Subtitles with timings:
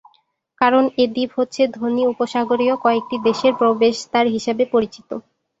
[0.61, 5.09] কারণ এ দ্বীপ হচ্ছে ধনী উপসাগরীয় কয়েকটি দেশের প্রবেশদ্বার হিসেবে পরিচিত।